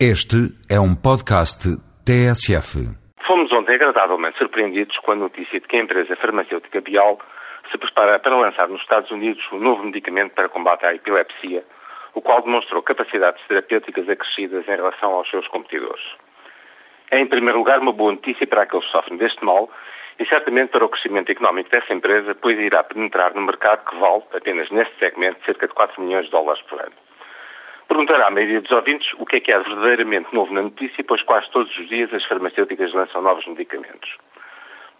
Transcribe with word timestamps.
Este 0.00 0.50
é 0.68 0.74
um 0.74 0.90
podcast 0.90 1.70
TSF. 2.02 2.82
Fomos 3.24 3.52
ontem 3.52 3.76
agradavelmente 3.76 4.36
surpreendidos 4.38 4.98
com 4.98 5.12
a 5.12 5.14
notícia 5.14 5.60
de 5.60 5.68
que 5.68 5.76
a 5.76 5.82
empresa 5.82 6.16
farmacêutica 6.16 6.80
Bial 6.80 7.20
se 7.70 7.78
prepara 7.78 8.18
para 8.18 8.36
lançar 8.36 8.68
nos 8.68 8.80
Estados 8.80 9.08
Unidos 9.12 9.40
um 9.52 9.60
novo 9.60 9.84
medicamento 9.84 10.34
para 10.34 10.48
combate 10.48 10.84
à 10.84 10.92
epilepsia, 10.92 11.62
o 12.12 12.20
qual 12.20 12.42
demonstrou 12.42 12.82
capacidades 12.82 13.40
terapêuticas 13.46 14.08
acrescidas 14.08 14.66
em 14.66 14.74
relação 14.74 15.12
aos 15.12 15.30
seus 15.30 15.46
competidores. 15.46 16.04
É, 17.12 17.20
em 17.20 17.26
primeiro 17.28 17.58
lugar, 17.58 17.78
uma 17.78 17.92
boa 17.92 18.10
notícia 18.10 18.48
para 18.48 18.62
aqueles 18.62 18.84
que 18.86 18.90
sofrem 18.90 19.16
deste 19.16 19.44
mal 19.44 19.70
e 20.18 20.26
certamente 20.26 20.70
para 20.70 20.84
o 20.84 20.88
crescimento 20.88 21.30
económico 21.30 21.70
dessa 21.70 21.94
empresa, 21.94 22.34
pois 22.34 22.58
irá 22.58 22.82
penetrar 22.82 23.32
no 23.32 23.42
mercado 23.42 23.88
que 23.88 23.96
vale, 23.96 24.24
apenas 24.34 24.68
neste 24.72 24.98
segmento, 24.98 25.38
cerca 25.44 25.68
de 25.68 25.72
4 25.72 26.02
milhões 26.02 26.24
de 26.24 26.32
dólares 26.32 26.62
por 26.62 26.80
ano. 26.80 27.03
Perguntará 28.04 28.28
à 28.28 28.30
maioria 28.30 28.60
dos 28.60 28.70
ouvintes 28.70 29.10
o 29.18 29.24
que 29.24 29.36
é 29.36 29.40
que 29.40 29.50
há 29.50 29.60
verdadeiramente 29.60 30.28
novo 30.34 30.52
na 30.52 30.60
notícia, 30.60 31.02
pois 31.08 31.22
quase 31.22 31.50
todos 31.50 31.74
os 31.78 31.88
dias 31.88 32.12
as 32.12 32.22
farmacêuticas 32.26 32.92
lançam 32.92 33.22
novos 33.22 33.46
medicamentos. 33.46 34.18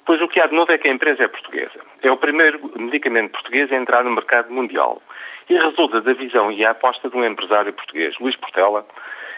Pois 0.06 0.22
o 0.22 0.28
que 0.28 0.40
há 0.40 0.46
de 0.46 0.54
novo 0.54 0.72
é 0.72 0.78
que 0.78 0.88
a 0.88 0.90
empresa 0.90 1.24
é 1.24 1.28
portuguesa. 1.28 1.84
É 2.00 2.10
o 2.10 2.16
primeiro 2.16 2.58
medicamento 2.78 3.32
português 3.32 3.70
a 3.70 3.76
entrar 3.76 4.04
no 4.04 4.10
mercado 4.10 4.50
mundial 4.50 5.02
e 5.50 5.54
resulta 5.54 6.00
da 6.00 6.14
visão 6.14 6.50
e 6.50 6.64
a 6.64 6.70
aposta 6.70 7.10
de 7.10 7.14
um 7.14 7.26
empresário 7.26 7.74
português, 7.74 8.18
Luís 8.18 8.36
Portela, 8.36 8.86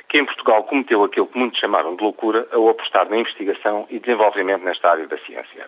que 0.08 0.16
em 0.16 0.24
Portugal 0.24 0.62
cometeu 0.62 1.02
aquilo 1.02 1.26
que 1.26 1.36
muitos 1.36 1.58
chamaram 1.58 1.96
de 1.96 2.04
loucura 2.04 2.46
ao 2.52 2.68
apostar 2.68 3.10
na 3.10 3.16
investigação 3.16 3.84
e 3.90 3.98
desenvolvimento 3.98 4.62
nesta 4.62 4.92
área 4.92 5.08
da 5.08 5.18
ciência. 5.18 5.66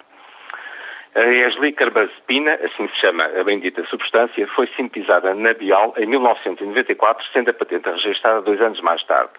A 1.15 1.25
eslicarbazepina, 1.25 2.55
assim 2.55 2.87
se 2.89 2.97
chama 2.97 3.25
a 3.25 3.43
bendita 3.43 3.85
substância, 3.87 4.47
foi 4.49 4.67
sintetizada 4.77 5.35
na 5.35 5.55
Bial 5.55 5.95
em 5.97 6.07
1994, 6.07 7.27
sendo 7.33 7.51
a 7.51 7.55
patente 7.55 7.89
registrada 7.89 8.43
dois 8.43 8.61
anos 8.61 8.81
mais 8.83 9.03
tarde, 9.05 9.33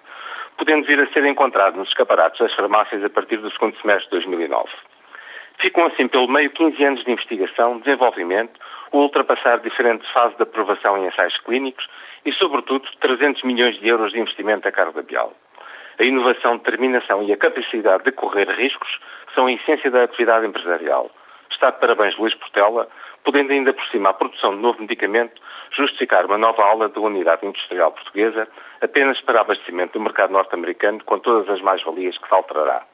podendo 0.57 0.85
vir 0.87 0.99
a 0.99 1.07
ser 1.13 1.23
encontrada 1.25 1.77
nos 1.77 1.87
escaparatos 1.89 2.39
das 2.39 2.53
farmácias 2.55 3.03
a 3.03 3.09
partir 3.09 3.37
do 3.37 3.51
segundo 3.51 3.79
semestre 3.79 4.05
de 4.05 4.11
2009. 4.11 4.67
Ficam 5.59 5.85
assim 5.85 6.07
pelo 6.07 6.27
meio 6.27 6.49
15 6.49 6.84
anos 6.84 7.03
de 7.03 7.11
investigação, 7.11 7.79
desenvolvimento, 7.79 8.59
o 8.91 8.99
ultrapassar 8.99 9.59
diferentes 9.59 10.09
fases 10.11 10.35
de 10.37 10.43
aprovação 10.43 10.98
em 10.98 11.05
ensaios 11.05 11.37
clínicos 11.41 11.87
e, 12.26 12.33
sobretudo, 12.33 12.89
300 12.99 13.43
milhões 13.43 13.79
de 13.79 13.87
euros 13.87 14.11
de 14.11 14.20
investimento 14.20 14.67
a 14.67 14.71
cargo 14.71 14.93
da 14.93 15.04
Bial. 15.04 15.33
A 15.99 16.04
inovação, 16.04 16.57
determinação 16.57 17.23
e 17.23 17.31
a 17.31 17.37
capacidade 17.37 18.05
de 18.05 18.11
correr 18.11 18.49
riscos 18.49 18.99
são 19.35 19.45
a 19.45 19.51
essência 19.51 19.91
da 19.91 20.04
atividade 20.04 20.48
empresarial. 20.48 21.11
Está 21.60 21.71
de 21.71 21.79
parabéns 21.82 22.18
Luís 22.18 22.34
Portela, 22.35 22.88
podendo 23.26 23.52
ainda 23.52 23.74
por 23.74 23.85
cima 23.88 24.12
a 24.12 24.13
produção 24.13 24.55
de 24.55 24.62
novo 24.62 24.79
medicamento 24.79 25.41
justificar 25.76 26.26
uma 26.26 26.38
nova 26.38 26.63
aula 26.63 26.88
da 26.88 27.01
unidade 27.01 27.46
industrial 27.46 27.91
portuguesa 27.91 28.48
apenas 28.82 29.20
para 29.20 29.41
abastecimento 29.41 29.91
do 29.91 29.99
mercado 29.99 30.32
norte-americano 30.32 31.04
com 31.04 31.20
todas 31.20 31.49
as 31.49 31.60
mais-valias 31.60 32.18
que 32.18 32.29
faltará. 32.29 32.85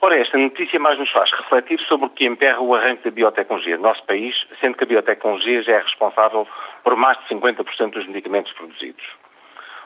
Ora, 0.00 0.16
esta 0.16 0.38
notícia 0.38 0.80
mais 0.80 0.98
nos 0.98 1.10
faz 1.10 1.30
refletir 1.32 1.78
sobre 1.80 2.06
o 2.06 2.08
que 2.08 2.24
emperra 2.24 2.62
o 2.62 2.74
arranque 2.74 3.04
da 3.04 3.10
biotecnologia 3.10 3.76
no 3.76 3.82
nosso 3.82 4.02
país, 4.06 4.34
sendo 4.58 4.78
que 4.78 4.84
a 4.84 4.86
biotecnologia 4.86 5.62
já 5.62 5.72
é 5.72 5.78
responsável 5.80 6.48
por 6.82 6.96
mais 6.96 7.18
de 7.18 7.34
50% 7.34 7.90
dos 7.90 8.06
medicamentos 8.06 8.54
produzidos. 8.54 9.04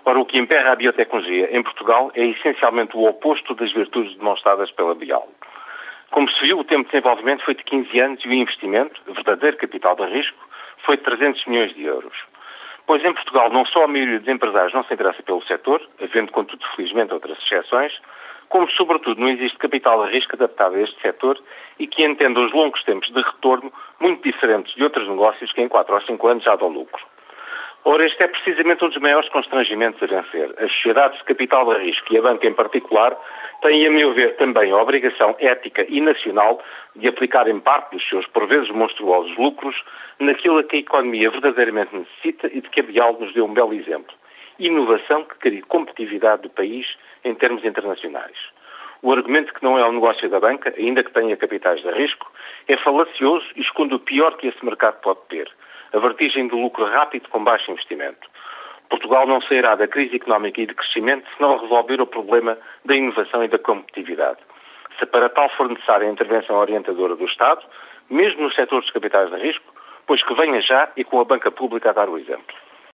Ora, 0.05 0.21
o 0.21 0.25
que 0.25 0.39
emperra 0.39 0.71
a 0.71 0.77
biotecnologia 0.77 1.49
em 1.51 1.61
Portugal 1.61 2.13
é 2.15 2.25
essencialmente 2.25 2.97
o 2.97 3.03
oposto 3.03 3.53
das 3.57 3.73
virtudes 3.73 4.17
demonstradas 4.17 4.71
pela 4.71 4.95
Bial. 4.95 5.29
Como 6.15 6.31
se 6.31 6.41
viu, 6.43 6.61
o 6.61 6.65
tempo 6.65 6.85
de 6.85 6.93
desenvolvimento 6.93 7.45
foi 7.45 7.57
de 7.57 7.65
15 7.65 7.99
anos 7.99 8.25
e 8.25 8.29
o 8.29 8.33
investimento, 8.33 9.03
verdadeiro 9.05 9.57
capital 9.57 9.97
de 9.97 10.05
risco, 10.05 10.39
foi 10.87 10.97
de 10.97 11.03
300 11.03 11.45
milhões 11.47 11.75
de 11.75 11.83
euros. 11.83 12.17
Pois 12.87 13.05
em 13.05 13.13
Portugal 13.13 13.51
não 13.51 13.67
só 13.67 13.83
a 13.83 13.89
maioria 13.89 14.21
dos 14.21 14.29
empresários 14.29 14.73
não 14.73 14.85
se 14.85 14.95
interessa 14.95 15.21
pelo 15.25 15.43
setor, 15.43 15.83
havendo 16.01 16.31
contudo 16.31 16.65
felizmente 16.77 17.13
outras 17.13 17.37
exceções, 17.39 17.93
como 18.49 18.71
sobretudo 18.71 19.21
não 19.21 19.29
existe 19.29 19.59
capital 19.59 20.07
de 20.07 20.13
risco 20.13 20.37
adaptado 20.37 20.77
a 20.77 20.83
este 20.83 21.03
setor 21.03 21.37
e 21.81 21.89
que 21.89 22.05
entenda 22.05 22.39
os 22.39 22.53
longos 22.53 22.85
tempos 22.85 23.11
de 23.11 23.21
retorno 23.21 23.73
muito 23.99 24.23
diferentes 24.23 24.73
de 24.77 24.85
outros 24.85 25.09
negócios 25.09 25.53
que 25.53 25.63
em 25.63 25.69
4 25.69 25.93
ou 25.97 26.01
5 26.01 26.29
anos 26.29 26.45
já 26.45 26.55
dão 26.55 26.69
lucro. 26.69 27.05
Ora, 27.87 28.07
este 28.07 28.23
é 28.23 28.29
precisamente 28.29 28.83
um 28.83 28.89
dos 28.89 28.97
maiores 28.97 29.29
constrangimentos 29.29 30.03
a 30.03 30.07
vencer. 30.07 30.55
As 30.57 30.73
sociedades 30.73 31.19
de 31.19 31.25
capital 31.25 31.67
de 31.67 31.85
risco 31.85 32.15
e 32.15 32.17
a 32.17 32.23
banca 32.23 32.47
em 32.47 32.55
particular 32.55 33.15
têm, 33.61 33.87
a 33.87 33.91
meu 33.91 34.15
ver, 34.15 34.37
também 34.37 34.73
a 34.73 34.77
obrigação 34.79 35.37
ética 35.39 35.85
e 35.87 36.01
nacional 36.01 36.63
de 36.97 37.07
aplicar 37.09 37.47
em 37.47 37.61
parte 37.61 37.91
dos 37.91 38.09
seus, 38.09 38.27
por 38.29 38.47
vezes, 38.47 38.71
monstruosos 38.71 39.37
lucros 39.37 39.77
naquilo 40.19 40.61
a 40.61 40.65
que 40.65 40.77
a 40.77 40.79
economia 40.79 41.31
verdadeiramente 41.31 41.95
necessita 41.95 42.47
e 42.47 42.63
de 42.63 42.71
que 42.71 42.81
a 42.81 42.85
Bial 42.85 43.19
nos 43.21 43.35
deu 43.35 43.45
um 43.45 43.53
belo 43.53 43.75
exemplo. 43.75 44.17
Inovação 44.59 45.23
que 45.25 45.35
cria 45.35 45.63
competitividade 45.69 46.41
do 46.41 46.49
país 46.49 46.87
em 47.23 47.35
termos 47.35 47.67
internacionais. 47.67 48.39
O 49.03 49.13
argumento 49.13 49.53
que 49.53 49.63
não 49.63 49.79
é 49.79 49.85
o 49.85 49.93
negócio 49.93 50.27
da 50.31 50.41
banca, 50.41 50.73
ainda 50.79 51.05
que 51.05 51.13
tenha 51.13 51.37
capitais 51.37 51.83
de 51.83 51.91
risco, 51.91 52.33
é 52.67 52.79
falacioso 52.79 53.45
e 53.55 53.61
esconde 53.61 53.95
o 53.95 53.99
pior 53.99 54.39
que 54.39 54.47
esse 54.47 54.65
mercado 54.65 55.03
pode 55.03 55.21
ter– 55.29 55.51
a 55.95 55.99
vertigem 55.99 56.49
do 56.49 56.57
lucro 56.57 56.85
rápido 56.85 57.29
com 57.29 57.43
baixo 57.43 57.71
investimento. 57.71 58.29
Portugal 58.91 59.27
não 59.27 59.41
sairá 59.43 59.75
da 59.75 59.89
crise 59.89 60.17
económica 60.17 60.61
e 60.61 60.67
de 60.67 60.75
crescimento 60.75 61.27
se 61.35 61.41
não 61.41 61.57
resolver 61.59 62.01
o 62.01 62.07
problema 62.07 62.59
da 62.85 62.95
inovação 62.95 63.43
e 63.45 63.49
da 63.49 63.59
competitividade. 63.59 64.39
Se 64.99 65.07
para 65.07 65.29
tal 65.29 65.49
for 65.51 65.69
necessária 65.69 66.07
a 66.07 66.11
intervenção 66.11 66.57
orientadora 66.57 67.17
do 67.17 67.25
Estado, 67.25 67.63
mesmo 68.11 68.43
nos 68.43 68.55
setores 68.55 68.87
de 68.87 68.93
capitais 68.93 69.31
de 69.31 69.37
risco, 69.39 69.65
pois 70.07 70.23
que 70.23 70.35
venha 70.35 70.61
já 70.61 70.91
e 70.97 71.05
com 71.05 71.21
a 71.21 71.25
banca 71.25 71.51
pública 71.51 71.91
a 71.91 71.93
dar 71.93 72.09
o 72.09 72.19
exemplo. 72.19 72.55